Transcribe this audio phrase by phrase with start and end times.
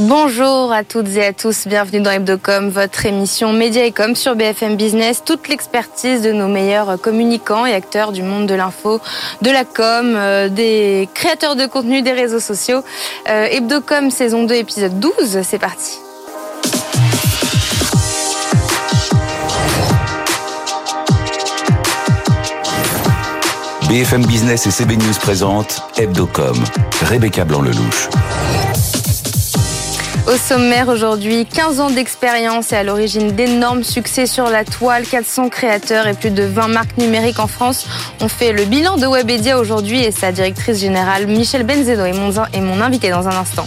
[0.00, 4.34] Bonjour à toutes et à tous, bienvenue dans Hebdocom, votre émission Média et Com sur
[4.34, 5.22] BFM Business.
[5.22, 8.98] Toute l'expertise de nos meilleurs communicants et acteurs du monde de l'info,
[9.42, 12.82] de la com, euh, des créateurs de contenu, des réseaux sociaux.
[13.28, 15.98] Euh, Hebdocom saison 2 épisode 12, c'est parti.
[23.86, 26.56] BFM Business et CB News présentent Hebdocom,
[27.02, 28.08] Rebecca Blanc-Lelouch.
[30.30, 35.48] Au sommaire aujourd'hui, 15 ans d'expérience et à l'origine d'énormes succès sur la toile, 400
[35.48, 37.88] créateurs et plus de 20 marques numériques en France
[38.20, 42.12] ont fait le bilan de Webedia aujourd'hui et sa directrice générale Michel Benzedo est
[42.60, 43.66] mon, invité dans un instant.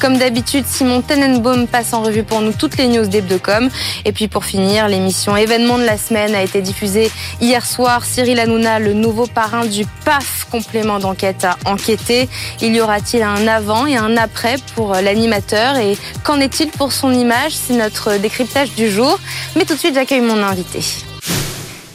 [0.00, 3.68] Comme d'habitude, Simon Tenenbaum passe en revue pour nous toutes les news d'Hebdocom.
[4.04, 7.10] Et puis pour finir, l'émission événement de la semaine a été diffusée
[7.40, 8.04] hier soir.
[8.04, 12.28] Cyril Hanouna, le nouveau parrain du PAF, complément d'enquête, a enquêté.
[12.60, 15.76] Il y aura-t-il un avant et un après pour l'animateur?
[15.76, 17.52] Et Qu'en est-il pour son image?
[17.54, 19.18] C'est notre décryptage du jour.
[19.56, 20.80] Mais tout de suite, j'accueille mon invité.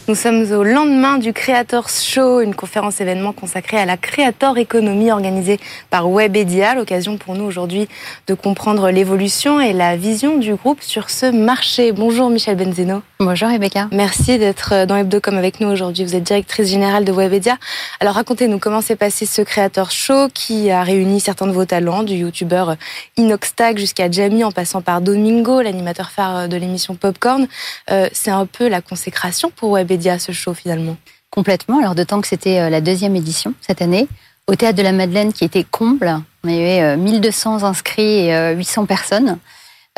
[0.10, 5.12] Nous sommes au lendemain du Creators Show, une conférence événement consacrée à la Creator Economy
[5.12, 5.60] organisée
[5.92, 6.74] par Webedia.
[6.74, 7.88] L'occasion pour nous aujourd'hui
[8.26, 11.92] de comprendre l'évolution et la vision du groupe sur ce marché.
[11.92, 13.04] Bonjour Michel Benzeno.
[13.20, 13.88] Bonjour Rebecca.
[13.92, 16.06] Merci d'être dans Hebdocom avec nous aujourd'hui.
[16.06, 17.58] Vous êtes directrice générale de Webedia.
[18.00, 22.02] Alors racontez-nous comment s'est passé ce Creator Show qui a réuni certains de vos talents,
[22.02, 22.78] du youtubeur
[23.16, 27.48] Inoxtag jusqu'à Jamie en passant par Domingo, l'animateur phare de l'émission Popcorn.
[27.92, 30.98] Euh, C'est un peu la consécration pour Webedia à ce show finalement
[31.32, 34.08] Complètement, alors d'autant que c'était euh, la deuxième édition cette année.
[34.48, 38.86] Au Théâtre de la Madeleine qui était comble, on avait 1200 inscrits et 800 euh,
[38.88, 39.38] personnes.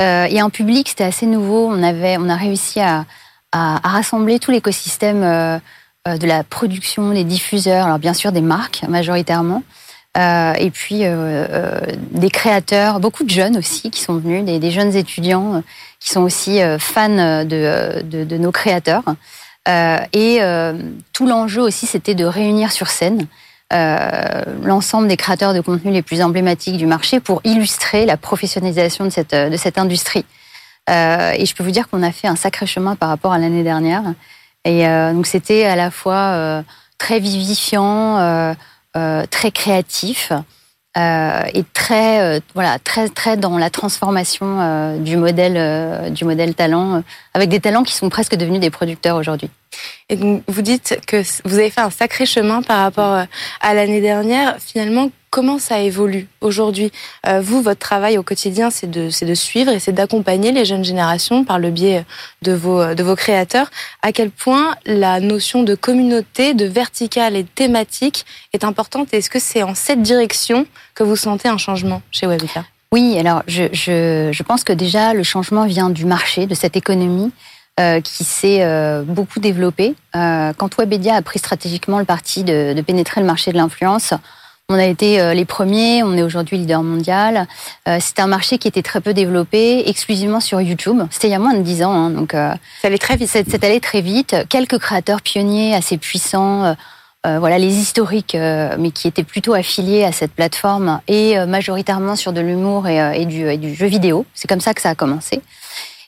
[0.02, 1.68] Euh, et en public, c'était assez nouveau.
[1.70, 3.06] On, avait, on a réussi à,
[3.52, 9.62] à, rassembler tout l'écosystème de la production, des diffuseurs, alors bien sûr des marques majoritairement,
[10.16, 11.02] et puis
[12.10, 15.62] des créateurs, beaucoup de jeunes aussi qui sont venus, des, jeunes étudiants
[16.00, 19.04] qui sont aussi fans de, de nos créateurs.
[19.68, 20.74] Euh, et euh,
[21.12, 23.26] tout l'enjeu aussi, c'était de réunir sur scène
[23.72, 29.04] euh, l'ensemble des créateurs de contenu les plus emblématiques du marché pour illustrer la professionnalisation
[29.04, 30.26] de cette, de cette industrie.
[30.88, 33.62] et je peux vous dire qu'on a fait un sacré chemin par rapport à l'année
[33.62, 34.02] dernière.
[34.64, 36.64] Et donc c'était à la fois
[36.98, 38.54] très vivifiant,
[38.92, 40.32] très créatif.
[40.98, 47.02] Et très voilà très très dans la transformation du modèle du modèle talent
[47.34, 49.50] avec des talents qui sont presque devenus des producteurs aujourd'hui.
[50.08, 53.26] Et donc vous dites que vous avez fait un sacré chemin par rapport
[53.60, 54.56] à l'année dernière.
[54.60, 56.92] Finalement, comment ça évolue aujourd'hui?
[57.40, 61.44] Vous, votre travail au quotidien, c'est de, de suivre et c'est d'accompagner les jeunes générations
[61.44, 62.04] par le biais
[62.42, 63.70] de vos, de vos créateurs.
[64.02, 69.14] À quel point la notion de communauté, de verticale et thématique est importante?
[69.14, 72.66] Est-ce que c'est en cette direction que vous sentez un changement chez Webika?
[72.92, 76.76] Oui, alors je, je, je, pense que déjà le changement vient du marché, de cette
[76.76, 77.32] économie
[77.80, 79.94] euh, qui s'est euh, beaucoup développée.
[80.14, 84.12] Euh, quand Webedia a pris stratégiquement le parti de, de pénétrer le marché de l'influence,
[84.68, 87.48] on a été euh, les premiers, on est aujourd'hui leader mondial.
[87.88, 91.00] Euh, c'était un marché qui était très peu développé, exclusivement sur YouTube.
[91.10, 93.30] C'était il y a moins de dix ans, hein, donc ça allait très vite.
[93.30, 94.36] C'est allé très vite.
[94.50, 96.76] Quelques créateurs pionniers assez puissants
[97.24, 101.46] euh, voilà les historiques, euh, mais qui étaient plutôt affiliés à cette plateforme et euh,
[101.46, 104.26] majoritairement sur de l'humour et, du, du, jeu vidéo.
[104.34, 105.40] C'est comme ça que ça a commencé.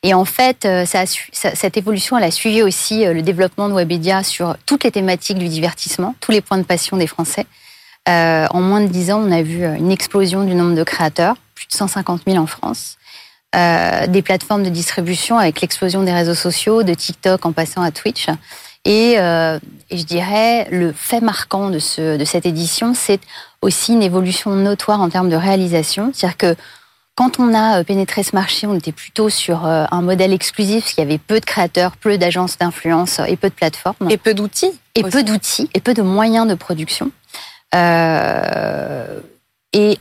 [0.03, 4.55] Et en fait, ça cette évolution, elle a suivi aussi le développement de Webedia sur
[4.67, 7.47] toutes les thématiques du divertissement, tous les points de passion des Français.
[8.07, 11.69] en moins de dix ans, on a vu une explosion du nombre de créateurs, plus
[11.69, 12.99] de 150 000 en France.
[13.55, 18.27] des plateformes de distribution avec l'explosion des réseaux sociaux, de TikTok en passant à Twitch.
[18.87, 19.59] Euh,
[19.91, 23.21] et, je dirais, le fait marquant de, ce, de cette édition, c'est
[23.63, 26.11] aussi une évolution notoire en termes de réalisation.
[26.13, 26.57] C'est-à-dire que
[27.15, 30.85] quand on a euh, pénétré ce marché, on était plutôt sur euh, un modèle exclusif,
[30.85, 34.11] parce qu'il y avait peu de créateurs, peu d'agences d'influence et peu de plateformes.
[34.11, 34.73] Et peu d'outils.
[34.95, 37.11] Et peu d'outils, et peu de moyens de production.
[37.75, 39.21] Euh,
[39.73, 39.99] et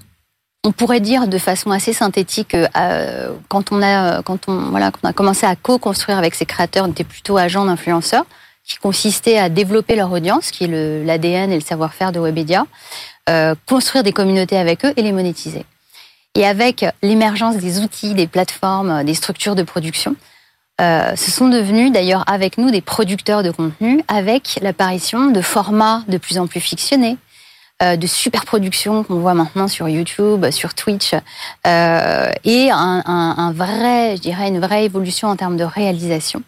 [0.63, 4.99] on pourrait dire de façon assez synthétique, euh, quand on a, quand on, voilà, quand
[5.03, 8.25] on a commencé à co-construire avec ces créateurs, on était plutôt agents d'influenceurs
[8.65, 12.65] qui consistait à développer leur audience, qui est l'ADN et le savoir-faire de Webedia,
[13.29, 15.65] euh, construire des communautés avec eux et les monétiser.
[16.35, 20.15] Et avec l'émergence des outils, des plateformes, des structures de production,
[20.81, 26.03] euh, ce sont devenus d'ailleurs avec nous des producteurs de contenu, avec l'apparition de formats
[26.07, 27.17] de plus en plus fictionnés,
[27.83, 31.13] euh, de super productions qu'on voit maintenant sur YouTube, sur Twitch,
[31.67, 36.41] euh, et un, un, un, vrai, je dirais, une vraie évolution en termes de réalisation.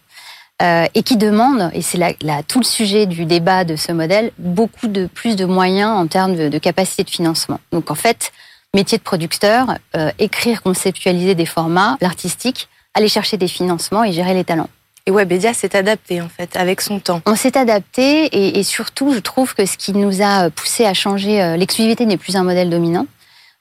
[0.62, 4.32] Euh, et qui demande, et c'est là, tout le sujet du débat de ce modèle,
[4.38, 7.60] beaucoup de plus de moyens en termes de, de capacité de financement.
[7.72, 8.32] Donc en fait,
[8.74, 9.76] métier de producteur,
[10.18, 14.70] écrire, conceptualiser des formats, l'artistique, aller chercher des financements et gérer les talents.
[15.04, 17.20] Et Webedia s'est adapté en fait avec son temps.
[17.26, 20.94] On s'est adapté et, et, surtout, je trouve que ce qui nous a poussé à
[20.94, 23.06] changer, l'exclusivité n'est plus un modèle dominant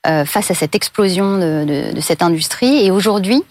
[0.06, 2.86] face à cette explosion de, de, de cette industrie.
[2.86, 3.44] Et aujourd'hui,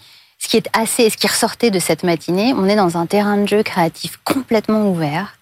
[0.44, 3.38] ce qui est assez, ce qui ressortait de cette matinée, on est dans un terrain
[3.38, 5.38] de jeu créatif complètement ouvert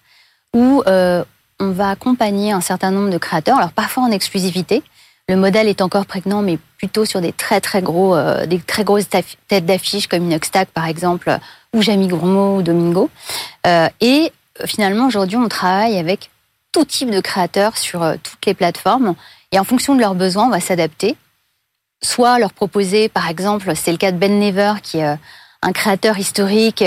[0.53, 1.25] où euh,
[1.59, 4.81] on va accompagner un certain nombre de créateurs, alors parfois en exclusivité.
[5.27, 8.85] Le modèle est encore prégnant, mais plutôt sur des très très gros, euh, des très
[8.85, 11.37] grosses têtes d'affiche comme Inoxtag par exemple,
[11.73, 13.09] ou Jamie Gourmaud ou Domingo.
[13.67, 14.31] Euh, et
[14.65, 16.29] finalement aujourd'hui, on travaille avec
[16.71, 19.15] tout type de créateurs sur toutes les plateformes,
[19.51, 21.17] et en fonction de leurs besoins, on va s'adapter
[22.03, 25.17] soit leur proposer, par exemple, c'est le cas de Ben Never, qui est
[25.61, 26.83] un créateur historique,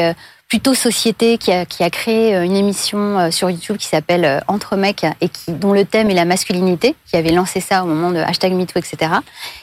[0.49, 5.73] plutôt société, qui a, créé une émission sur YouTube qui s'appelle Entre mecs et dont
[5.73, 9.13] le thème est la masculinité, qui avait lancé ça au moment de hashtag MeToo, etc.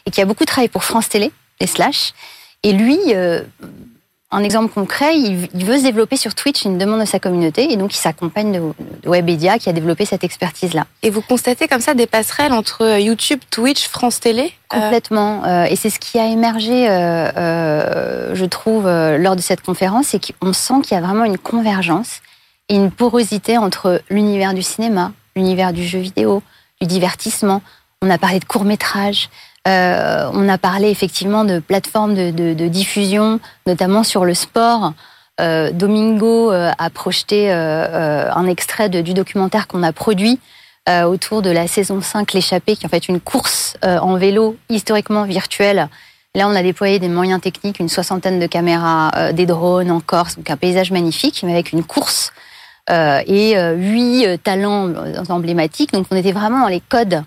[0.05, 2.13] Et qui a beaucoup travaillé pour France Télé, les Slash.
[2.63, 2.97] Et lui,
[4.33, 7.77] un exemple concret, il, veut se développer sur Twitch, une demande de sa communauté, et
[7.77, 8.61] donc il s'accompagne de,
[9.09, 10.85] Webedia qui a développé cette expertise-là.
[11.03, 14.79] Et vous constatez comme ça des passerelles entre euh, YouTube, Twitch, France Télé euh?
[14.79, 15.45] Complètement.
[15.45, 20.53] Euh, et c'est ce qui a émergé, je trouve, lors de cette conférence, c'est qu'on
[20.53, 22.21] sent qu'il y a vraiment une convergence
[22.69, 26.41] et une porosité entre l'univers du cinéma, l'univers du jeu vidéo,
[26.81, 27.61] du divertissement.
[28.01, 29.29] On a parlé de courts métrages.
[29.67, 34.93] Euh, on a parlé effectivement de plateformes de, diffusion, notamment sur le sport.
[35.39, 40.39] Euh, Domingo euh, a projeté un extrait du documentaire qu'on a produit
[41.05, 45.23] autour de la saison 5 L'échappée, qui est en fait une course en vélo historiquement
[45.23, 45.87] virtuelle.
[46.35, 50.35] Là, on a déployé des moyens techniques, une soixantaine de caméras, des drones en Corse,
[50.35, 52.33] donc un paysage magnifique, mais avec une course
[52.89, 54.89] et huit talents
[55.29, 55.93] emblématiques.
[55.93, 57.23] Donc, on était vraiment dans les codes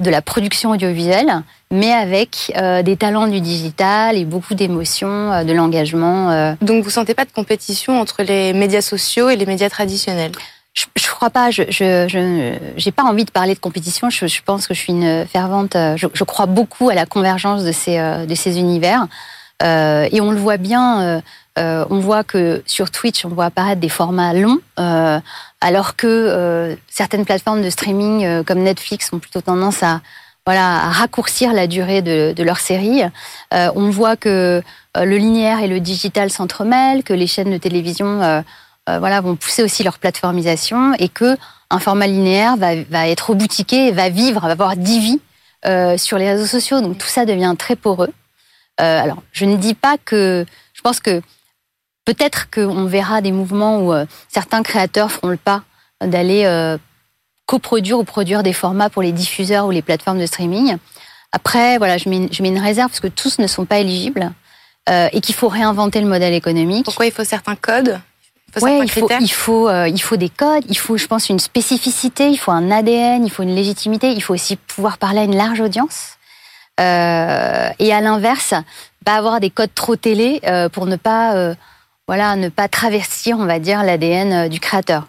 [0.00, 1.42] de la production audiovisuelle,
[1.74, 6.30] mais avec euh, des talents du digital et beaucoup d'émotions, euh, de l'engagement.
[6.30, 6.54] Euh.
[6.62, 10.32] Donc vous sentez pas de compétition entre les médias sociaux et les médias traditionnels?
[10.72, 11.50] Je, je crois pas.
[11.50, 14.08] Je je j'ai pas envie de parler de compétition.
[14.10, 15.76] Je, je, pense que je suis une fervente.
[15.96, 19.06] Je, je, crois beaucoup à la convergence de ces de ces univers.
[19.62, 21.22] Et on le voit bien.
[21.56, 25.20] Euh, on voit que sur Twitch, on voit apparaître des formats longs, euh,
[25.60, 30.00] alors que euh, certaines plateformes de streaming comme Netflix ont plutôt tendance à
[30.46, 33.02] voilà à raccourcir la durée de, de leur série.
[33.52, 34.62] on voit que
[34.96, 38.44] le linéaire et le digital s'entremêlent, que les chaînes de télévision
[38.86, 41.36] voilà vont pousser aussi leur plateformisation et que
[41.70, 45.20] un format linéaire va, va être reboutiqué, va vivre, va avoir dix vies
[45.98, 46.82] sur les réseaux sociaux.
[46.82, 48.12] Donc tout ça devient très poreux.
[48.76, 50.44] alors je ne dis pas que
[50.74, 51.22] je pense que
[52.04, 55.62] Peut-être qu'on verra des mouvements où euh, certains créateurs feront le pas
[56.02, 56.76] d'aller euh,
[57.46, 60.76] coproduire ou produire des formats pour les diffuseurs ou les plateformes de streaming.
[61.32, 64.32] Après, voilà, je mets, je mets une réserve parce que tous ne sont pas éligibles
[64.88, 66.84] euh, et qu'il faut réinventer le modèle économique.
[66.84, 68.00] Pourquoi il faut certains codes?
[68.56, 71.40] Il faut, il faut, il faut, il faut des codes, il faut, je pense, une
[71.40, 75.24] spécificité, il faut un ADN, il faut une légitimité, il faut aussi pouvoir parler à
[75.24, 76.18] une large audience.
[76.80, 78.54] Euh, et à l'inverse,
[79.04, 81.56] pas avoir des codes trop télé euh, pour ne pas
[82.06, 85.08] voilà, ne pas travestir, on va dire, l'ADN euh, du créateur.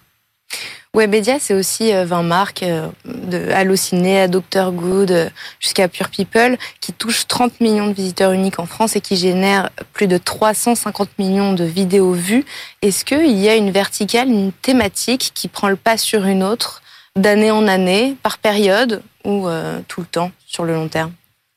[0.96, 6.58] Webedia, c'est aussi 20 euh, marques, euh, de Allociné à Dr Good jusqu'à Pure People,
[6.80, 11.10] qui touchent 30 millions de visiteurs uniques en France et qui génèrent plus de 350
[11.20, 12.46] millions de vidéos vues.
[12.82, 16.82] Est-ce qu'il y a une verticale, une thématique qui prend le pas sur une autre,
[17.16, 19.48] d'année en année, par période ou
[19.88, 21.12] tout le temps, sur le long terme?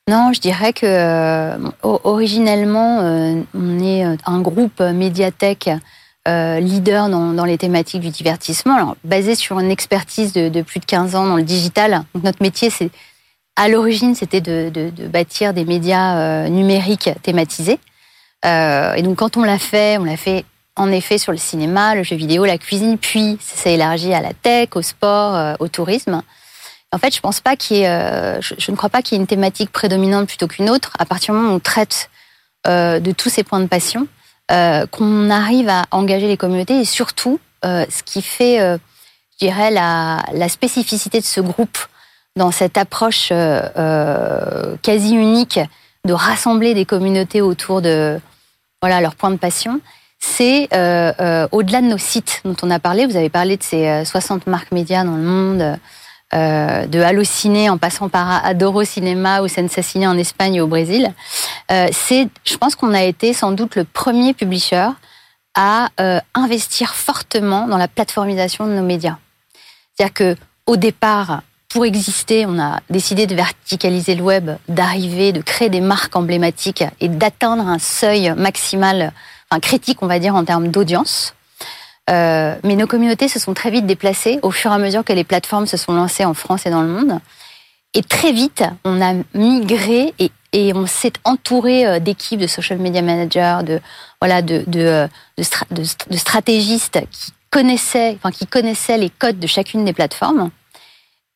[0.08, 5.68] Non, je dirais que euh, originellement, euh, on est euh, un groupe médiathèque
[6.60, 11.14] leader dans, les thématiques du divertissement, alors, basé sur une expertise de, plus de 15
[11.14, 12.04] ans dans le digital.
[12.22, 12.90] Notre métier, c'est
[13.56, 17.78] à l'origine, c'était de, bâtir des médias numériques thématisés.
[18.44, 20.44] et donc, quand on l'a fait, on l'a fait
[20.76, 24.20] en effet sur le cinéma, le jeu vidéo, la cuisine, puis ça s'est élargi à
[24.20, 26.22] la tech, au sport, au tourisme.
[26.90, 30.70] En fait, je euh, ne crois pas qu'il y ait une thématique prédominante plutôt qu'une
[30.70, 30.92] autre.
[30.98, 32.08] À partir du moment où on traite
[32.66, 34.08] euh, de tous ces points de passion,
[34.50, 40.22] euh, qu'on arrive à engager les communautés et surtout, ce qui fait, je dirais, la,
[40.32, 41.78] la, spécificité de ce groupe
[42.36, 45.58] dans cette approche quasi unique
[46.06, 48.20] de rassembler des communautés autour de
[48.80, 49.80] voilà leurs points de passion,
[50.20, 50.68] c'est
[51.50, 53.06] au-delà de nos sites dont on a parlé.
[53.06, 55.78] Vous avez parlé de ces 60 marques médias dans le monde.
[56.34, 61.14] Euh, de Allociné en passant par Adoro Cinéma ou Sensacine en Espagne et au Brésil.
[61.72, 64.90] Euh, c'est, je pense qu'on a été sans doute le premier publisher
[65.54, 69.16] à euh, investir fortement dans la plateformisation de nos médias.
[69.94, 75.40] C'est-à-dire que au départ, pour exister, on a décidé de verticaliser le web, d'arriver, de
[75.40, 79.14] créer des marques emblématiques et d'atteindre un seuil maximal,
[79.50, 81.34] enfin critique, on va dire, en termes d'audience.
[82.08, 85.12] Euh, mais nos communautés se sont très vite déplacées au fur et à mesure que
[85.12, 87.20] les plateformes se sont lancées en France et dans le monde.
[87.94, 93.02] Et très vite, on a migré et, on s'est entouré euh, d'équipes de social media
[93.02, 93.80] managers, de
[94.20, 99.46] voilà, de, de, euh, de, de, stratégistes qui connaissaient, enfin qui connaissaient les codes de
[99.46, 100.50] chacune des plateformes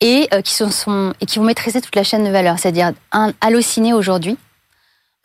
[0.01, 2.59] et qui sont, et qui vont maîtriser toute la chaîne de valeur.
[2.59, 4.37] C'est-à-dire un Allociné aujourd'hui,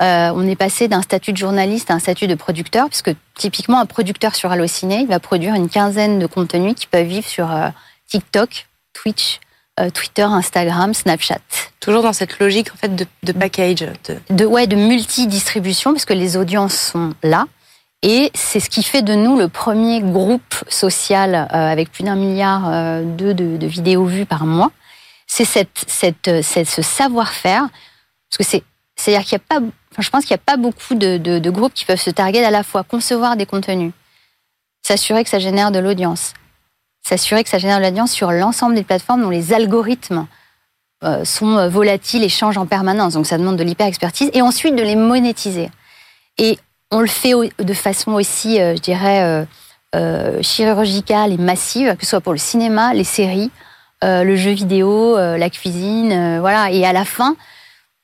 [0.01, 3.79] euh, on est passé d'un statut de journaliste à un statut de producteur, puisque typiquement
[3.79, 7.51] un producteur sur Allociné, il va produire une quinzaine de contenus qui peuvent vivre sur
[7.51, 7.69] euh,
[8.07, 9.39] TikTok, Twitch,
[9.79, 11.39] euh, Twitter, Instagram, Snapchat.
[11.79, 13.87] Toujours dans cette logique en fait de, de package.
[14.07, 14.19] De...
[14.29, 17.45] de ouais, de multi-distribution, parce que les audiences sont là.
[18.03, 22.15] Et c'est ce qui fait de nous le premier groupe social euh, avec plus d'un
[22.15, 24.71] milliard euh, de, de, de, vidéos vues par mois.
[25.25, 27.67] C'est cette, cette, cette, ce savoir-faire,
[28.29, 28.63] parce que c'est,
[28.97, 29.65] c'est-à-dire qu'il y a pas,
[29.97, 32.63] je pense qu'il n'y a pas beaucoup de, groupes qui peuvent se targuer à la
[32.63, 33.93] fois concevoir des contenus,
[34.85, 36.33] s'assurer que ça génère de l'audience,
[37.07, 40.27] s'assurer que ça génère de l'audience sur l'ensemble des plateformes dont les algorithmes
[41.03, 43.13] euh, sont volatiles et changent en permanence.
[43.13, 45.69] Donc ça demande de l'hyper-expertise et ensuite de les monétiser.
[46.37, 46.57] Et
[46.91, 49.45] on le fait de façon aussi, euh, je dirais, euh,
[49.95, 53.51] euh, chirurgicale et massive, que ce soit pour le cinéma, les séries,
[54.03, 56.71] euh, le jeu vidéo, euh, la cuisine, voilà.
[56.71, 57.37] Et à la fin,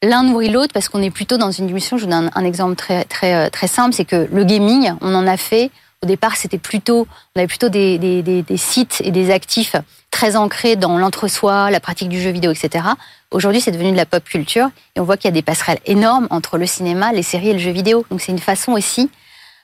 [0.04, 1.98] l'un nourrit l'autre parce qu'on est plutôt dans une dimension.
[1.98, 5.26] Je vous donne un, exemple très très très simple, c'est que le gaming, on en
[5.26, 5.72] a fait.
[6.04, 9.78] Au départ, c'était plutôt, on avait plutôt des, des, des, des sites et des actifs
[10.12, 12.86] très ancrés dans l'entre-soi, la pratique du jeu vidéo, etc.
[13.32, 15.80] Aujourd'hui, c'est devenu de la pop culture et on voit qu'il y a des passerelles
[15.86, 18.06] énormes entre le cinéma, les séries et le jeu vidéo.
[18.12, 19.10] Donc c'est une façon aussi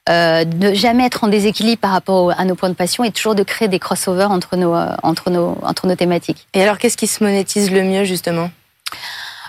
[0.07, 3.35] euh, de jamais être en déséquilibre par rapport à nos points de passion et toujours
[3.35, 6.47] de créer des crossovers entre nos, euh, entre nos, entre nos thématiques.
[6.53, 8.49] Et alors, qu'est-ce qui se monétise le mieux justement?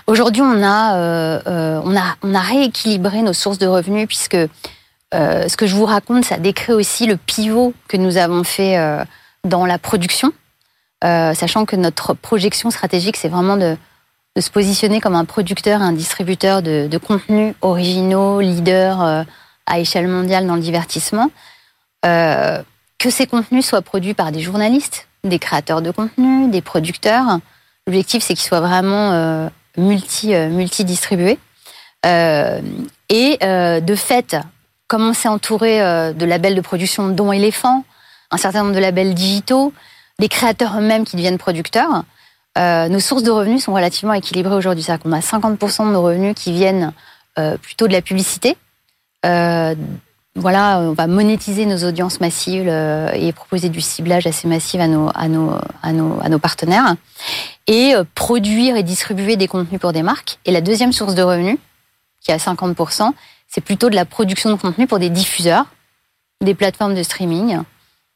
[0.07, 5.67] Aujourd'hui, on a, euh, on a, rééquilibré nos sources de revenus puisque euh, ce que
[5.67, 9.03] je vous raconte, ça décrit aussi le pivot que nous avons fait euh,
[9.43, 10.31] dans la production,
[11.03, 13.77] euh, sachant que notre projection stratégique, c'est vraiment de,
[14.39, 19.23] se positionner comme un producteur, un distributeur de, contenus originaux, leader euh,
[19.65, 21.29] à échelle mondiale dans le divertissement.
[22.05, 22.61] Euh,
[22.97, 27.39] que ces contenus soient produits par des journalistes, des créateurs de contenus, des producteurs.
[27.87, 31.39] L'objectif, c'est qu'ils soient vraiment euh, multi, multi distribués.
[32.03, 34.37] et de fait,
[34.91, 37.85] comme on s'est entouré euh, de labels de production dont Éléphant,
[38.29, 39.71] un certain nombre de labels digitaux,
[40.19, 42.03] les créateurs eux-mêmes qui deviennent producteurs,
[42.57, 44.83] euh, nos sources de revenus sont relativement équilibrées aujourd'hui.
[44.83, 46.91] C'est-à-dire qu'on a 50% de nos revenus qui viennent
[47.39, 48.57] euh, plutôt de la publicité.
[49.25, 49.75] Euh,
[50.35, 54.87] voilà, on va monétiser nos audiences massives euh, et proposer du ciblage assez massif à
[54.87, 55.51] nos, à nos,
[55.83, 56.95] à nos, à nos partenaires.
[57.67, 60.39] Et euh, produire et distribuer des contenus pour des marques.
[60.45, 61.57] Et la deuxième source de revenus,
[62.21, 63.11] qui est à 50%,
[63.47, 65.65] c'est plutôt de la production de contenu pour des diffuseurs,
[66.39, 67.59] des plateformes de streaming.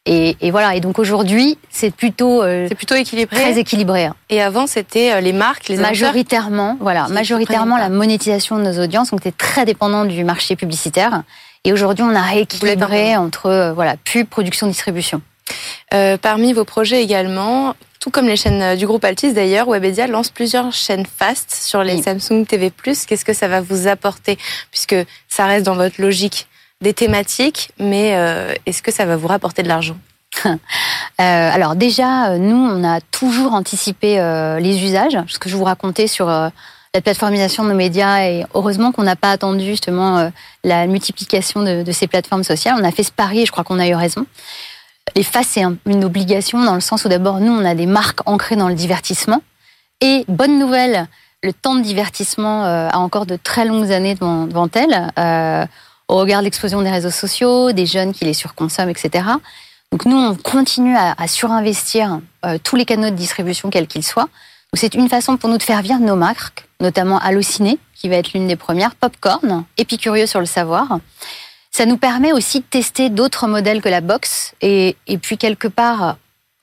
[0.06, 0.76] Et, et voilà.
[0.76, 4.10] Et donc aujourd'hui, c'est plutôt euh, c'est plutôt équilibré, très équilibré.
[4.30, 9.12] Et avant, c'était euh, les marques, les majoritairement, voilà, majoritairement la monétisation de nos audiences.
[9.12, 11.24] Donc, c'était très dépendant du marché publicitaire.
[11.66, 15.22] Et aujourd'hui, on a rééquilibré entre euh, voilà pub, production, distribution.
[15.94, 20.30] Euh, parmi vos projets également, tout comme les chaînes du groupe Altis d'ailleurs, Webedia lance
[20.30, 22.04] plusieurs chaînes fast sur les oui.
[22.04, 22.72] Samsung TV+.
[23.08, 24.38] Qu'est-ce que ça va vous apporter?
[24.72, 24.96] Puisque
[25.28, 26.48] ça reste dans votre logique
[26.82, 29.98] des thématiques, mais euh, est-ce que ça va vous rapporter de l'argent?
[31.22, 35.64] Euh, alors déjà, nous, on a toujours anticipé euh, les usages, ce que je vous
[35.64, 36.50] racontais sur euh,
[36.96, 40.30] la plateformisation de nos médias, et heureusement qu'on n'a pas attendu justement euh,
[40.64, 42.76] la multiplication de, ces plateformes sociales.
[42.80, 44.26] On a fait ce pari et je crois qu'on a eu raison.
[45.14, 47.86] Les faces, c'est un, une obligation dans le sens où d'abord, nous, on a des
[47.86, 49.42] marques ancrées dans le divertissement.
[50.00, 51.08] Et bonne nouvelle,
[51.44, 55.66] le temps de divertissement euh, a encore de très longues années devant, elle, euh,
[56.08, 59.26] au regard de l'explosion des réseaux sociaux, des jeunes qui les surconsomment, etc.
[59.92, 64.06] Donc nous, on continue à, à surinvestir euh, tous les canaux de distribution, quels qu'ils
[64.06, 64.30] soient.
[64.76, 68.34] C'est une façon pour nous de faire vivre nos marques, notamment Allociné, qui va être
[68.34, 71.00] l'une des premières, Popcorn, Épicurieux sur le savoir.
[71.72, 75.68] Ça nous permet aussi de tester d'autres modèles que la box et, et puis quelque
[75.68, 76.18] part,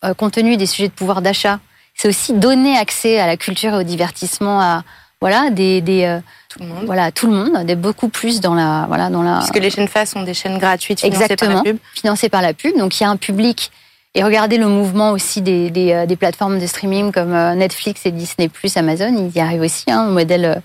[0.04, 1.60] euh, compte tenu des sujets de pouvoir d'achat,
[1.94, 4.84] c'est aussi donner accès à la culture et au divertissement à
[5.20, 6.84] voilà des, des euh, tout le monde.
[6.86, 9.38] voilà tout le monde, des beaucoup plus dans la voilà dans la.
[9.38, 11.78] Puisque les chaînes face sont des chaînes gratuites financées Exactement, par la pub.
[11.94, 13.70] Financées par la pub, donc il y a un public.
[14.14, 18.04] Et regardez le mouvement aussi des, des, euh, des plateformes de streaming comme euh, Netflix
[18.04, 20.62] et Disney+, Amazon, ils y arrivent aussi hein, au modèle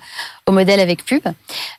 [0.47, 1.23] au modèle avec pub.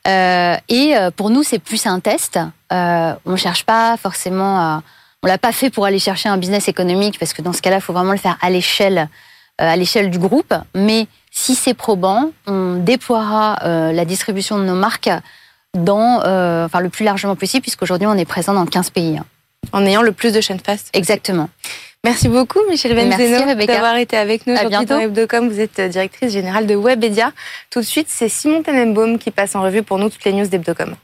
[0.06, 2.38] Euh, et pour nous, c'est plus un test.
[2.72, 4.82] Euh, on cherche pas forcément à,
[5.22, 7.76] on l'a pas fait pour aller chercher un business économique parce que dans ce cas-là,
[7.76, 9.08] il faut vraiment le faire à l'échelle
[9.60, 15.10] à l'échelle du groupe, mais si c'est probant, on déploiera la distribution de nos marques
[15.74, 16.18] dans,
[16.64, 19.20] enfin, le plus largement possible, puisqu'aujourd'hui on est présent dans 15 pays.
[19.72, 20.86] En ayant le plus de chaînes face.
[20.92, 21.48] Exactement.
[22.04, 25.48] Merci beaucoup, Michel Benzeno, d'avoir été avec nous aujourd'hui dans Hebdocom.
[25.48, 27.32] Vous êtes directrice générale de Webedia.
[27.70, 30.46] Tout de suite, c'est Simon Tenenbaum qui passe en revue pour nous toutes les news
[30.46, 30.94] d'Hebdocom.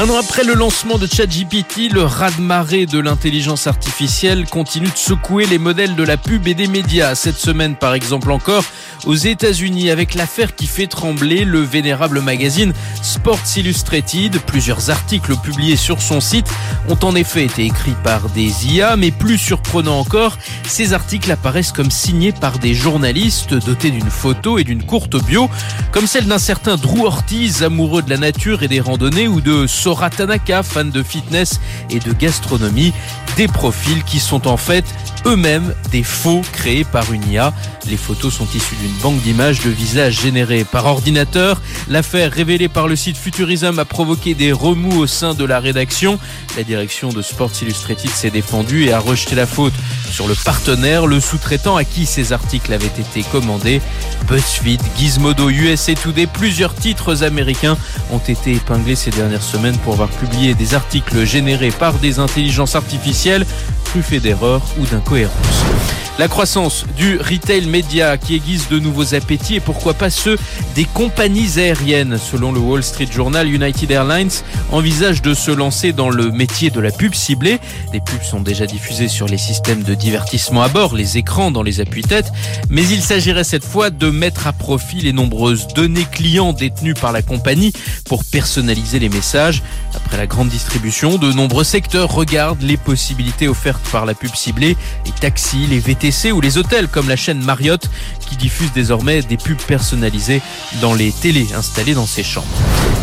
[0.00, 5.44] Un an après le lancement de ChatGPT, le raz-de-marée de l'intelligence artificielle continue de secouer
[5.46, 7.16] les modèles de la pub et des médias.
[7.16, 8.62] Cette semaine, par exemple encore,
[9.06, 14.38] aux États-Unis, avec l'affaire qui fait trembler le vénérable magazine Sports Illustrated.
[14.46, 16.46] Plusieurs articles publiés sur son site
[16.88, 20.38] ont en effet été écrits par des IA, mais plus surprenant encore,
[20.68, 25.50] ces articles apparaissent comme signés par des journalistes dotés d'une photo et d'une courte bio,
[25.90, 29.66] comme celle d'un certain Drew Ortiz, amoureux de la nature et des randonnées, ou de
[29.88, 32.92] Sora Tanaka, fan de fitness et de gastronomie,
[33.38, 34.84] des profils qui sont en fait
[35.24, 37.54] eux-mêmes des faux créés par une IA.
[37.88, 41.62] Les photos sont issues d'une banque d'images de visages générés par ordinateur.
[41.88, 46.18] L'affaire révélée par le site Futurism a provoqué des remous au sein de la rédaction.
[46.56, 49.74] La direction de Sports Illustrated s'est défendue et a rejeté la faute
[50.10, 53.80] sur le partenaire, le sous-traitant à qui ces articles avaient été commandés.
[54.26, 57.78] BuzzFeed, Gizmodo, USA Today, plusieurs titres américains
[58.10, 62.74] ont été épinglés ces dernières semaines pour avoir publié des articles générés par des intelligences
[62.74, 63.44] artificielles
[63.84, 66.07] truffés d'erreurs ou d'incohérences.
[66.18, 70.36] La croissance du retail média qui aiguise de nouveaux appétits et pourquoi pas ceux
[70.74, 72.18] des compagnies aériennes.
[72.18, 74.32] Selon le Wall Street Journal, United Airlines
[74.72, 77.60] envisage de se lancer dans le métier de la pub ciblée.
[77.92, 81.62] Les pubs sont déjà diffusées sur les systèmes de divertissement à bord, les écrans dans
[81.62, 82.32] les appuis-têtes,
[82.68, 87.12] mais il s'agirait cette fois de mettre à profit les nombreuses données clients détenues par
[87.12, 87.72] la compagnie
[88.06, 89.62] pour personnaliser les messages.
[89.94, 94.76] Après la grande distribution, de nombreux secteurs regardent les possibilités offertes par la pub ciblée,
[95.06, 97.90] les taxis, les Ou les hôtels comme la chaîne Marriott
[98.30, 100.40] qui diffuse désormais des pubs personnalisées
[100.80, 102.46] dans les télés installées dans ses chambres.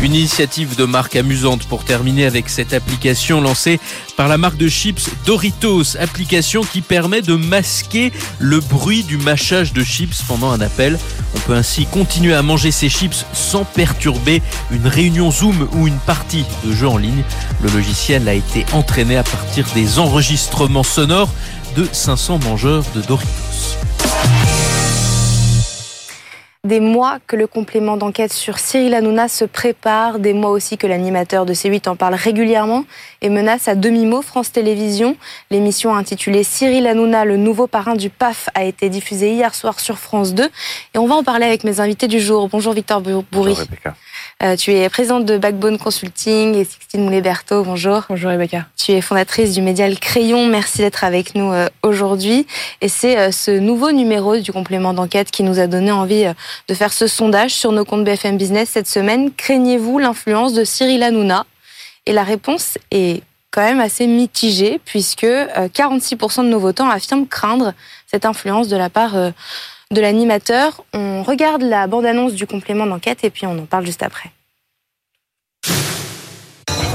[0.02, 3.78] Une initiative de marque amusante pour terminer avec cette application lancée
[4.16, 9.72] par la marque de chips Doritos, application qui permet de masquer le bruit du mâchage
[9.72, 10.98] de chips pendant un appel.
[11.36, 14.42] On peut ainsi continuer à manger ses chips sans perturber
[14.72, 17.22] une réunion Zoom ou une partie de jeu en ligne.
[17.62, 21.30] Le logiciel a été entraîné à partir des enregistrements sonores
[21.76, 23.76] de 500 mangeurs de Doritos.
[26.64, 30.86] Des mois que le complément d'enquête sur Cyril Hanouna se prépare, des mois aussi que
[30.86, 32.84] l'animateur de C8 en parle régulièrement
[33.20, 35.16] et menace à demi-mot France Télévisions.
[35.50, 39.98] L'émission intitulée Cyril Hanouna, le nouveau parrain du PAF, a été diffusée hier soir sur
[39.98, 42.48] France 2 et on va en parler avec mes invités du jour.
[42.48, 43.22] Bonjour Victor Bourri.
[43.30, 43.66] Bonjour
[44.42, 47.64] euh, tu es présidente de Backbone Consulting et Sixtine Moulet-Berthaud.
[47.64, 48.02] Bonjour.
[48.10, 48.66] Bonjour Rebecca.
[48.76, 50.46] Tu es fondatrice du médial Crayon.
[50.46, 52.46] Merci d'être avec nous euh, aujourd'hui.
[52.82, 56.26] Et c'est euh, ce nouveau numéro du complément d'enquête qui nous a donné envie
[56.68, 59.32] de faire ce sondage sur nos comptes BFM Business cette semaine.
[59.32, 61.46] Craignez-vous l'influence de Cyril Hanouna?
[62.04, 67.72] Et la réponse est quand même assez mitigée puisque 46% de nos votants affirment craindre
[68.06, 69.14] cette influence de la part
[69.92, 70.84] de l'animateur.
[70.92, 74.30] On regarde la bande-annonce du complément d'enquête et puis on en parle juste après.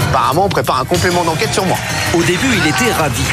[0.10, 1.78] Apparemment, on prépare un complément d'enquête sur moi.
[2.14, 3.24] Au début, il était ravi.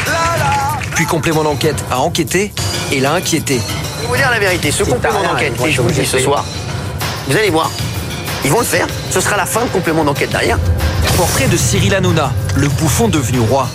[0.95, 2.53] Puis complément d'enquête a enquêté
[2.93, 3.61] et l'a inquiété.
[3.97, 6.19] Je vais vous dire la vérité, ce complément d'enquête, et je vous le dis ce
[6.19, 6.45] soir,
[7.27, 7.71] vous allez voir,
[8.45, 10.59] ils vont le faire, ce sera la fin de complément d'enquête derrière.
[11.17, 13.69] Portrait de Cyril Hanouna, le bouffon devenu roi.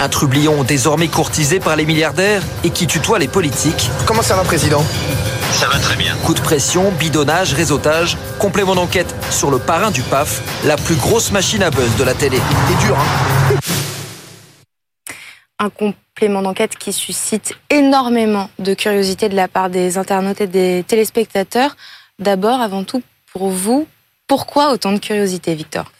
[0.00, 3.90] Un trublion désormais courtisé par les milliardaires et qui tutoie les politiques.
[4.06, 4.84] Comment ça va, président?
[5.52, 6.16] Ça va très bien.
[6.24, 11.30] Coup de pression, bidonnage, réseautage, complément d'enquête sur le parrain du PAF, la plus grosse
[11.30, 12.38] machine à buzz de la télé.
[12.68, 13.56] C'est dur, hein
[15.60, 20.84] Un complément d'enquête qui suscite énormément de curiosité de la part des internautes et des
[20.86, 21.76] téléspectateurs.
[22.18, 23.02] D'abord, avant tout,
[23.32, 23.86] pour vous,
[24.26, 25.92] pourquoi autant de curiosité, Victor?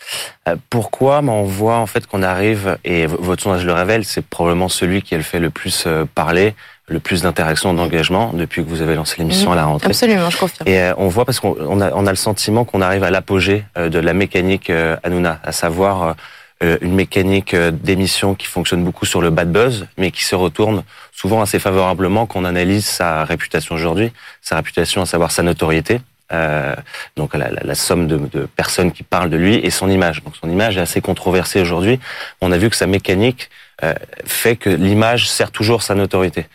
[0.49, 1.21] Euh, Pourquoi?
[1.23, 5.15] On voit en fait qu'on arrive, et votre sondage le révèle, c'est probablement celui qui
[5.15, 6.55] a le fait le plus euh, parler,
[6.89, 9.89] le plus d'interaction, d'engagement depuis que vous avez lancé l'émission à la rentrée.
[9.89, 10.69] Absolument, je confirme.
[10.69, 13.65] Et euh, on voit parce qu'on a, on a le sentiment qu'on arrive à l'apogée
[13.77, 14.71] de la mécanique
[15.03, 16.15] Hanouna, à savoir
[16.61, 20.83] une mécanique d'émission qui fonctionne beaucoup sur le bad buzz, mais qui se retourne
[21.13, 26.01] souvent assez favorablement quand on analyse sa réputation aujourd'hui, sa réputation, à savoir sa notoriété.
[26.33, 26.75] Euh,
[27.17, 30.23] donc la, somme de, de, personnes qui parlent de lui et son image.
[30.23, 32.01] Donc son image est assez controversée aujourd'hui.
[32.41, 33.51] On a vu que sa mécanique
[33.83, 36.47] euh, fait que l'image sert toujours sa notoriété.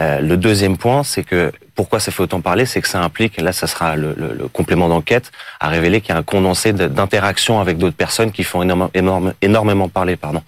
[0.00, 3.40] Euh, le deuxième point, c'est que pourquoi ça fait autant parler, c'est que ça implique,
[3.40, 6.72] là ça sera le, le, le complément d'enquête, à révéler qu'il y a un condensé
[6.72, 8.62] d'interactions avec d'autres personnes qui font
[9.42, 10.16] énormément parler.
[10.16, 10.42] Pardon.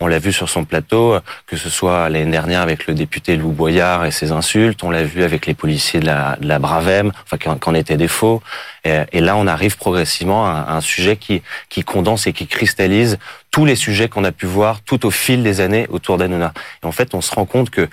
[0.00, 3.50] On l'a vu sur son plateau, que ce soit l'année dernière avec le député Lou
[3.50, 7.12] Boyard et ses insultes, on l'a vu avec les policiers de la, de la Bravem,
[7.24, 8.42] enfin qu'en était des faux.
[8.84, 13.18] Et, là, on arrive progressivement à, un sujet qui, qui condense et qui cristallise
[13.50, 16.52] tous les sujets qu'on a pu voir tout au fil des années autour d'Anouna.
[16.82, 17.86] Et en fait, on se rend compte que euh,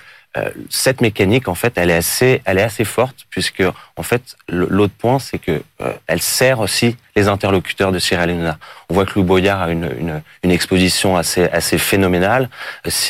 [0.70, 3.62] cette mécanique, en fait, elle est assez, elle est assez forte puisque,
[3.96, 8.58] en fait, l'autre point, c'est que euh, elle sert aussi les interlocuteurs de Cyril Hanouna.
[8.90, 12.50] On voit que Lou Boyard a une, une, une exposition assez, assez phénoménale.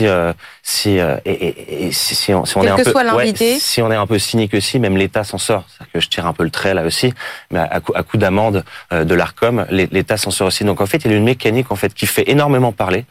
[0.02, 0.32] Euh,
[0.68, 3.92] si, euh, et, et, si, si, on, si on est un peu, ouais, si on
[3.92, 5.64] est un peu cynique aussi, même l'État s'en sort.
[5.68, 7.14] C'est que je tire un peu le trait là aussi,
[7.52, 10.64] mais à coup, à coup d'amende euh, de l'Arcom, l'État s'en sort aussi.
[10.64, 13.04] Donc en fait, il y a une mécanique en fait qui fait énormément parler,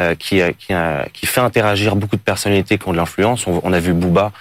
[0.00, 0.72] euh, qui, qui,
[1.12, 3.46] qui fait interagir beaucoup de personnalités qui ont de l'influence.
[3.46, 4.32] On, on, a vu Booba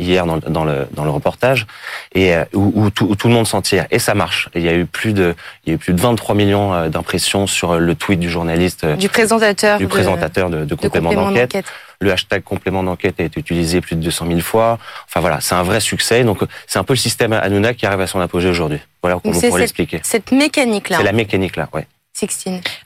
[0.00, 1.68] hier dans, dans, le, dans le reportage,
[2.12, 3.86] et où, où, tout, où tout le monde s'en tire.
[3.92, 4.48] Et ça marche.
[4.56, 6.88] il y a eu plus de il y a eu plus de 23 millions euh,
[6.88, 11.12] d'impressions sur euh, le tweet du journaliste, euh, du présentateur, du présentateur de, de, complément,
[11.12, 11.64] d'enquête.
[12.02, 14.78] Le hashtag complément d'enquête a été utilisé plus de 200 000 fois.
[15.06, 16.24] Enfin voilà, c'est un vrai succès.
[16.24, 18.80] Donc c'est un peu le système Hanouna qui arrive à son apogée aujourd'hui.
[19.02, 20.00] Voilà comment on pourrait l'expliquer.
[20.02, 20.96] Cette mécanique-là.
[20.96, 21.68] C'est la mécanique là,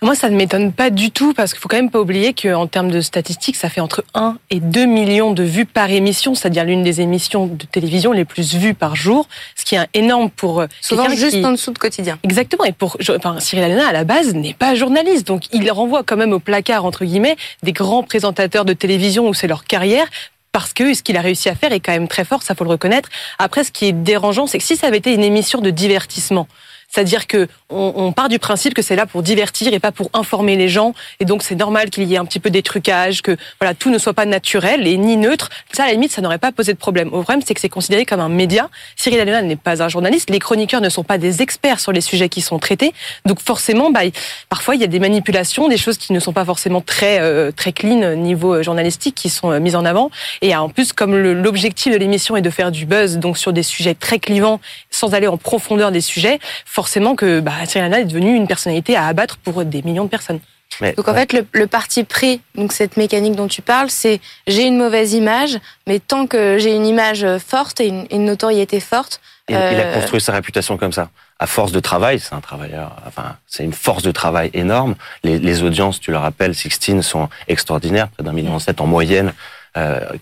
[0.03, 2.66] Moi, ça ne m'étonne pas du tout parce qu'il faut quand même pas oublier qu'en
[2.66, 6.64] termes de statistiques, ça fait entre 1 et 2 millions de vues par émission, c'est-à-dire
[6.64, 10.61] l'une des émissions de télévision les plus vues par jour, ce qui est énorme pour
[10.61, 12.18] euh, souvent juste en dessous de quotidien.
[12.23, 12.64] Exactement.
[12.64, 16.16] Et pour enfin, Cyril Hanouna à la base n'est pas journaliste, donc il renvoie quand
[16.16, 20.07] même au placard entre guillemets des grands présentateurs de télévision où c'est leur carrière
[20.55, 22.62] parce que ce qu'il a réussi à faire est quand même très fort, ça faut
[22.62, 23.09] le reconnaître.
[23.40, 26.47] Après, ce qui est dérangeant, c'est que si ça avait été une émission de divertissement,
[26.94, 30.11] c'est-à-dire que on, on, part du principe que c'est là pour divertir et pas pour
[30.12, 33.20] informer les gens, et donc c'est normal qu'il y ait un petit peu des trucages,
[33.20, 35.50] que voilà tout ne soit pas naturel et ni neutre.
[35.72, 37.09] Ça, à la limite, ça n'aurait pas posé de problème.
[37.09, 38.68] Au problème, c'est que c'est considéré comme un média.
[38.94, 40.30] Cyril Hanouna n'est pas un journaliste.
[40.30, 42.94] Les chroniqueurs ne sont pas des experts sur les sujets qui sont traités.
[43.24, 44.02] Donc forcément, bah,
[44.48, 47.50] parfois il y a des manipulations, des choses qui ne sont pas forcément très euh,
[47.50, 50.12] très clean niveau journalistique qui sont euh, mises en avant.
[50.42, 53.64] Et en plus, comme l'objectif de l'émission est de faire du buzz, donc sur des
[53.64, 56.84] sujets très clivants, sans aller en profondeur des sujets, forcément
[57.16, 60.40] que bah, Cyril Hanouna est devenu une personnalité à abattre pour des millions de personnes.
[60.81, 64.20] Mais, donc en fait, le, le, parti pris, donc cette mécanique dont tu parles, c'est
[64.47, 68.81] j'ai une mauvaise image, mais tant que j'ai une image forte et une, une notoriété
[68.81, 69.20] forte.
[69.49, 69.73] Il, euh...
[69.73, 71.11] il, a construit sa réputation comme ça.
[71.38, 74.94] À force de travail, c'est un travailleur, enfin, c'est une force de travail énorme.
[75.23, 79.29] Les, les audiences, tu le rappelles, Sixteen sont extraordinaires, près d'un million sept en moyenne
[79.29, 79.33] euh,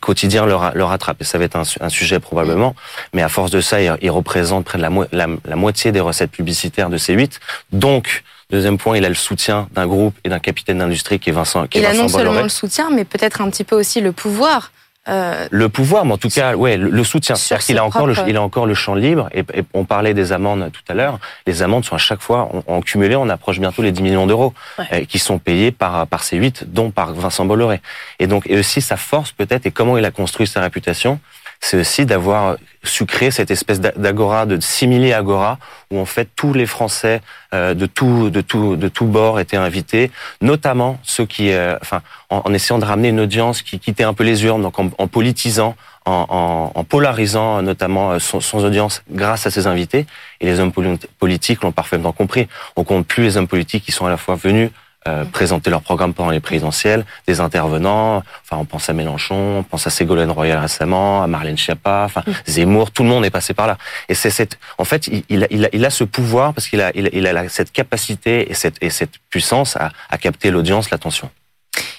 [0.00, 1.20] quotidien le, le, rattrape.
[1.20, 2.74] Et ça va être un, un, sujet probablement.
[3.12, 5.92] Mais à force de ça, il, il représente près de la, mo la, la, moitié
[5.92, 7.38] des recettes publicitaires de C8.
[7.72, 11.32] Donc, deuxième point, il a le soutien d'un groupe et d'un capitaine d'industrie qui est
[11.32, 11.66] Vincent.
[11.66, 12.24] Qui il Vincent a non Bolloré.
[12.24, 14.72] seulement le soutien, mais peut-être un petit peu aussi le pouvoir.
[15.08, 17.34] Euh, le pouvoir, mais en tout cas, ouais, le, le soutien.
[17.34, 19.28] C'est-à-dire qu'il a encore le, il a encore le champ libre.
[19.34, 21.18] Et, et on parlait des amendes tout à l'heure.
[21.44, 24.54] Les amendes sont à chaque fois, en cumulé, on approche bientôt les 10 millions d'euros
[24.78, 24.84] ouais.
[24.92, 27.80] euh, qui sont payés par par ces huit, dont par Vincent Bolloré.
[28.20, 31.18] Et donc, et aussi sa force peut-être et comment il a construit sa réputation
[31.62, 35.58] c'est aussi d'avoir su créer cette espèce d'agora, de simili agora,
[35.92, 37.22] où en fait tous les Français
[37.54, 42.02] euh, de tout, de tout, de tout bord étaient invités, notamment ceux qui, euh, enfin,
[42.30, 45.76] en, essayant de ramener une audience qui quittait un peu les urnes, donc en, politisant,
[46.04, 50.06] en, en, polarisant notamment son, son, audience grâce à ces invités.
[50.40, 50.72] Et les hommes
[51.20, 52.48] politiques l'ont parfaitement compris.
[52.74, 54.70] On compte plus les hommes politiques qui sont à la fois venus
[55.08, 59.62] euh, présenter leur programme pendant les présidentielles, des intervenants, enfin on pense à Mélenchon, on
[59.64, 63.52] pense à Ségolène Royal récemment, à Marlène Schiappa, enfin Zemmour, tout le monde est passé
[63.52, 63.78] par là.
[64.08, 66.68] Et c'est cette, en fait, il, il, a, il, a, il a ce pouvoir parce
[66.68, 70.90] qu'il a, il, a cette capacité et cette, et cette puissance à, à capter l'audience,
[70.90, 71.30] l'attention.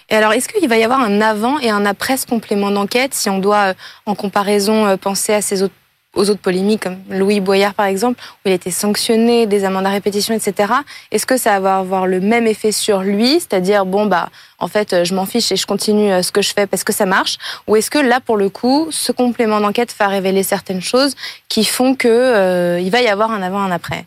[0.10, 3.14] Et alors, est-ce qu'il va y avoir un avant et un après ce complément d'enquête,
[3.14, 3.74] si on doit, euh,
[4.06, 5.74] en comparaison, penser à ces autres
[6.14, 9.86] aux autres polémiques, comme Louis Boyard par exemple, où il a été sanctionné, des amendes
[9.86, 10.74] à répétition, etc.
[11.12, 15.04] Est-ce que ça va avoir le même effet sur lui, c'est-à-dire bon bah en fait
[15.04, 17.76] je m'en fiche et je continue ce que je fais parce que ça marche, ou
[17.76, 21.16] est-ce que là pour le coup ce complément d'enquête va révéler certaines choses
[21.50, 24.06] qui font que euh, il va y avoir un avant un après?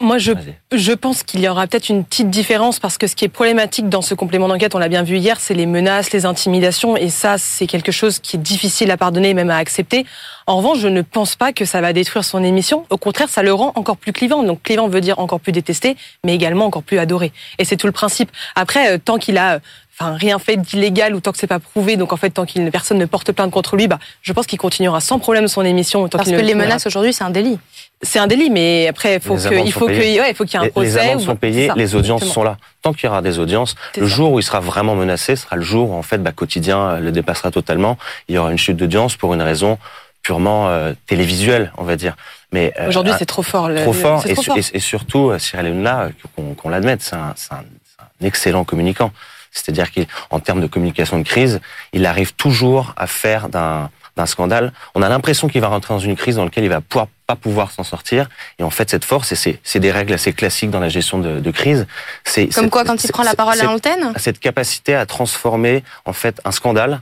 [0.00, 0.32] Moi, je,
[0.72, 3.88] je pense qu'il y aura peut-être une petite différence parce que ce qui est problématique
[3.88, 7.10] dans ce complément d'enquête, on l'a bien vu hier, c'est les menaces, les intimidations, et
[7.10, 10.06] ça, c'est quelque chose qui est difficile à pardonner, même à accepter.
[10.46, 12.84] En revanche, je ne pense pas que ça va détruire son émission.
[12.90, 14.42] Au contraire, ça le rend encore plus clivant.
[14.42, 17.32] Donc, clivant veut dire encore plus détesté, mais également encore plus adoré.
[17.58, 18.30] Et c'est tout le principe.
[18.54, 19.60] Après, tant qu'il a
[19.98, 21.96] enfin rien fait d'illégal ou tant que c'est pas prouvé.
[21.96, 24.58] Donc en fait, tant qu'il personne ne porte plainte contre lui, bah, je pense qu'il
[24.58, 26.08] continuera sans problème son émission.
[26.08, 27.58] Parce que les menaces aujourd'hui, c'est un délit.
[28.02, 30.66] C'est un délit, mais après, faut que, il faut qu'il ouais, faut qu'il y ait
[30.66, 30.88] un procès.
[30.88, 32.56] Les amendes sont payées, les audiences sont là.
[32.82, 35.62] Tant qu'il y aura des audiences, le jour où il sera vraiment menacé sera le
[35.62, 37.96] jour où en fait, bah, quotidien le dépassera totalement.
[38.28, 39.78] Il y aura une chute d'audience pour une raison
[40.22, 42.16] purement euh, télévisuelle, on va dire.
[42.50, 43.68] Mais euh, aujourd'hui, c'est trop fort.
[43.74, 44.56] trop fort, et, fort.
[44.56, 46.08] et, surtout, euh, Cyril Hanouna,
[46.56, 49.12] qu'on l'admette, c'est un, un, un excellent communicant.
[49.54, 51.60] C'est-à-dire qu'en termes de communication de crise,
[51.94, 54.72] il arrive toujours à faire d'un d'un scandale.
[54.94, 57.36] On a l'impression qu'il va rentrer dans une crise dans laquelle il va pouvoir, pas
[57.36, 58.28] pouvoir s'en sortir.
[58.58, 61.40] Et en fait, cette force, et c'est des règles assez classiques dans la gestion de,
[61.40, 61.86] de crise.
[62.24, 64.12] C'est comme quoi quand il prend la parole à l'antenne.
[64.16, 67.00] Cette capacité à transformer en fait un scandale.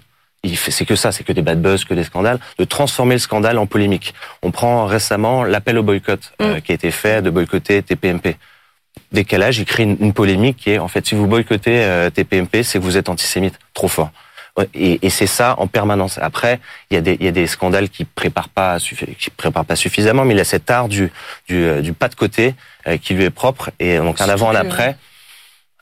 [0.71, 3.59] C'est que ça, c'est que des bad buzz, que des scandales, de transformer le scandale
[3.59, 4.13] en polémique.
[4.43, 6.63] On prend récemment l'appel au boycott euh, mm.
[6.63, 8.37] qui a été fait de boycotter TPMP
[9.13, 12.79] décalage, il crée une, polémique qui est en fait si vous boycottez euh, TPMP, c'est
[12.79, 14.11] que vous êtes antisémite, trop fort.
[14.75, 16.19] Et, et c'est ça en permanence.
[16.21, 19.65] Après, il y, a des, il y a des scandales qui préparent pas, qui préparent
[19.65, 21.11] pas suffisamment, mais il a cet art du,
[21.49, 22.55] du, euh, du pas de côté
[22.87, 23.71] euh, qui lui est propre.
[23.79, 24.97] Et donc un avant, un après.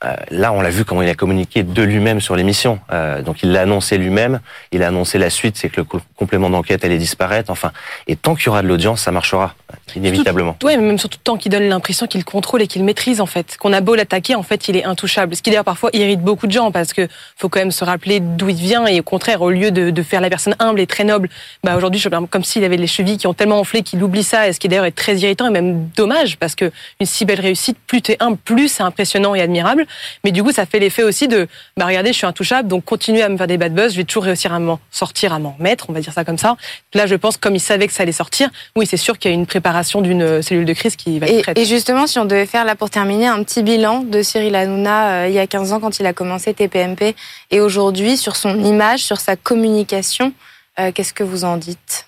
[0.03, 2.79] Euh, là, on l'a vu comment il a communiqué de lui-même sur l'émission.
[3.23, 4.39] Donc, il l'a annoncé lui-même.
[4.71, 7.51] Il a annoncé la suite, c'est que le complément d'enquête allait disparaître.
[7.51, 7.71] Enfin,
[8.07, 9.53] et tant qu'il y aura de l'audience, ça marchera
[9.95, 10.55] inévitablement.
[10.63, 13.57] Oui, mais même surtout tant qu'il donne l'impression qu'il contrôle et qu'il maîtrise en fait.
[13.57, 15.35] Qu'on a beau l'attaquer, en fait, il est intouchable.
[15.35, 18.19] Ce qui d'ailleurs parfois irrite beaucoup de gens parce que faut quand même se rappeler
[18.19, 20.87] d'où il vient et au contraire, au lieu de, de faire la personne humble et
[20.87, 21.29] très noble,
[21.63, 24.47] bah aujourd'hui, je comme s'il avait les chevilles qui ont tellement enflé qu'il oublie ça.
[24.47, 27.39] Et ce qui d'ailleurs est très irritant et même dommage parce que une si belle
[27.39, 29.85] réussite, plus t'es humble, plus c'est impressionnant et admirable.
[30.23, 33.23] Mais du coup, ça fait l'effet aussi de, bah regardez, je suis intouchable, donc continuez
[33.23, 35.55] à me faire des bad buzz, je vais toujours réussir à m'en sortir, à m'en
[35.59, 36.57] mettre, on va dire ça comme ça.
[36.93, 39.33] Là, je pense, comme il savait que ça allait sortir, oui, c'est sûr qu'il y
[39.33, 39.60] a une préparation
[40.01, 41.57] d'une cellule de crise qui va être prête.
[41.57, 45.23] Et justement, si on devait faire là pour terminer un petit bilan de Cyril Hanouna
[45.23, 47.15] euh, il y a 15 ans quand il a commencé TPMP
[47.51, 50.33] et aujourd'hui sur son image, sur sa communication,
[50.79, 52.07] euh, qu'est-ce que vous en dites?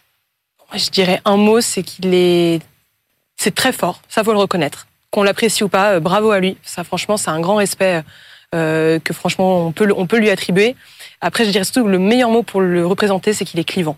[0.74, 2.62] Je dirais un mot, c'est qu'il est,
[3.38, 6.58] c'est très fort, ça faut le reconnaître qu'on l'apprécie ou pas, euh, bravo à lui.
[6.64, 8.04] Ça, franchement, c'est un grand respect
[8.52, 10.76] que franchement on peut on peut lui attribuer.
[11.22, 13.98] Après, je dirais surtout que le meilleur mot pour le représenter, c'est qu'il est clivant.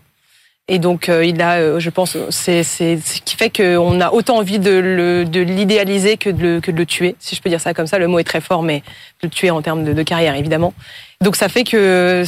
[0.68, 4.58] Et donc, euh, il a, je pense, c'est ce qui fait qu'on a autant envie
[4.58, 7.60] de le de l'idéaliser que de le que de le tuer, si je peux dire
[7.60, 7.98] ça comme ça.
[7.98, 8.80] Le mot est très fort, mais
[9.22, 10.74] de le tuer en termes de, de carrière, évidemment.
[11.20, 12.24] Donc, ça fait que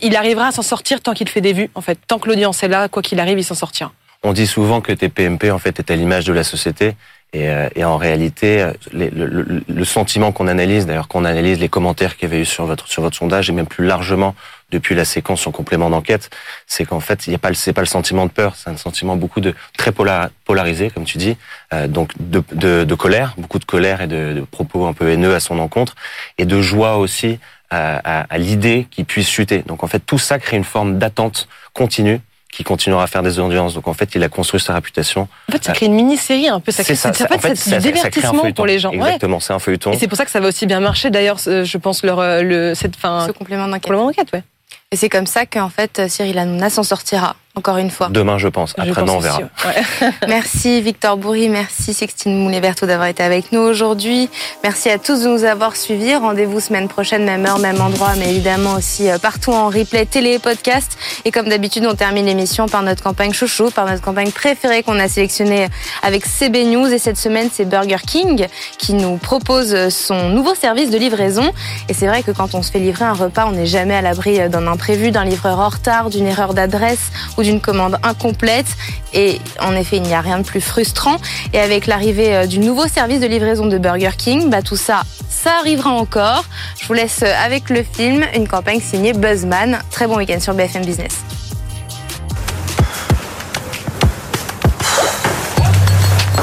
[0.00, 1.70] il arrivera à s'en sortir tant qu'il fait des vues.
[1.74, 3.92] En fait, tant que l'audience est là, quoi qu'il arrive, il s'en sortira.
[4.22, 6.96] On dit souvent que TPMP en fait est à l'image de la société.
[7.32, 11.58] Et, euh, et, en réalité, euh, le, le, le, sentiment qu'on analyse, d'ailleurs qu'on analyse
[11.58, 14.34] les commentaires qu'il y avait eu sur votre sur votre sondage et même plus largement
[14.70, 16.30] depuis la séquence en complément d'enquête,
[16.66, 18.76] c'est qu'en fait, il n'y a pas c'est pas le sentiment de peur, c'est un
[18.76, 21.36] sentiment beaucoup de très polarisé, comme tu dis,
[21.72, 25.10] euh, donc de, de, de, colère, beaucoup de colère et de, de, propos un peu
[25.10, 25.94] haineux à son encontre,
[26.38, 27.38] et de joie aussi
[27.70, 29.62] à, à, à l'idée qu'il puisse chuter.
[29.66, 32.20] Donc en fait, tout ça crée une forme d'attente continue
[32.56, 33.74] qui continuera à faire des audiences.
[33.74, 35.28] Donc en fait, il a construit sa réputation.
[35.48, 36.72] En fait, ça crée une mini-série un peu.
[36.72, 38.92] Ça crée, ça, ça, en fait, c'est du divertissement pour les gens.
[38.92, 39.92] Exactement, c'est un feuilleton.
[39.92, 41.10] Et c'est pour ça que ça va aussi bien marcher.
[41.10, 43.26] D'ailleurs, je pense leur euh, le cette fin.
[43.26, 44.32] Ce complément d'enquête.
[44.32, 44.42] ouais.
[44.90, 48.08] Et c'est comme ça qu'en fait Cyril Hanouna s'en sortira encore une fois.
[48.10, 48.74] Demain, je pense.
[48.76, 49.38] Après, non, on verra.
[50.28, 54.28] merci Victor Bourri, merci Sextine Moulet-Berthaud d'avoir été avec nous aujourd'hui.
[54.62, 56.16] Merci à tous de nous avoir suivis.
[56.16, 60.34] Rendez-vous semaine prochaine, même heure, même endroit, mais évidemment aussi euh, partout en replay, télé
[60.34, 60.98] et podcast.
[61.24, 64.98] Et comme d'habitude, on termine l'émission par notre campagne chouchou, par notre campagne préférée qu'on
[64.98, 65.68] a sélectionnée
[66.02, 66.92] avec CB News.
[66.92, 71.50] Et cette semaine, c'est Burger King qui nous propose son nouveau service de livraison.
[71.88, 74.02] Et c'est vrai que quand on se fait livrer un repas, on n'est jamais à
[74.02, 78.66] l'abri d'un imprévu, d'un livreur en retard, d'une erreur d'adresse ou d'une commande incomplète.
[79.14, 81.16] Et en effet, il n'y a rien de plus frustrant.
[81.52, 85.02] Et avec l'arrivée euh, du nouveau service de livraison de Burger King, bah, tout ça,
[85.30, 86.44] ça arrivera encore.
[86.80, 89.78] Je vous laisse euh, avec le film, une campagne signée Buzzman.
[89.90, 91.18] Très bon week-end sur BFM Business.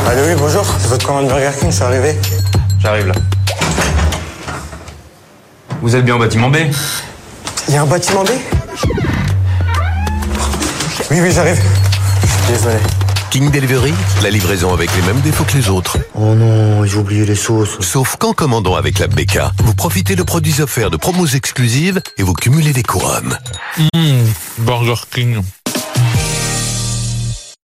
[0.08, 0.66] Allô, oui, bonjour.
[0.80, 2.16] C'est votre commande Burger King, je suis arrivé.
[2.80, 3.16] J'arrive là.
[5.82, 6.58] Vous êtes bien au bâtiment B?
[7.68, 8.30] Il y a un bâtiment B?
[11.13, 11.62] Oui, oui, j'arrive.
[12.47, 12.78] Désolé.
[13.30, 15.97] King Delivery, la livraison avec les mêmes défauts que les autres.
[16.15, 17.80] Oh non, j'ai oublié les sauces.
[17.80, 22.23] Sauf qu'en commandant avec la BK, vous profitez de produits offerts de promos exclusives et
[22.23, 23.38] vous cumulez des couronnes.
[23.95, 24.23] Mmh,
[24.60, 25.41] Burger King.